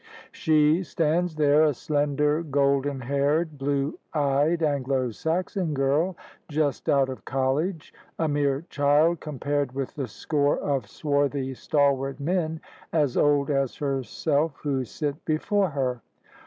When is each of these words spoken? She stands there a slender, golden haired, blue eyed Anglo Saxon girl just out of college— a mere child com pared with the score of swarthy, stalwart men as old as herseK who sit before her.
She 0.31 0.81
stands 0.81 1.35
there 1.35 1.63
a 1.63 1.75
slender, 1.75 2.41
golden 2.41 3.01
haired, 3.01 3.59
blue 3.59 3.99
eyed 4.15 4.63
Anglo 4.63 5.11
Saxon 5.11 5.75
girl 5.75 6.17
just 6.49 6.89
out 6.89 7.07
of 7.07 7.23
college— 7.23 7.93
a 8.17 8.27
mere 8.27 8.65
child 8.71 9.19
com 9.19 9.37
pared 9.37 9.73
with 9.73 9.93
the 9.93 10.07
score 10.07 10.57
of 10.57 10.89
swarthy, 10.89 11.53
stalwart 11.53 12.19
men 12.19 12.61
as 12.91 13.15
old 13.15 13.51
as 13.51 13.77
herseK 13.77 14.51
who 14.63 14.83
sit 14.85 15.23
before 15.23 15.69
her. 15.69 16.01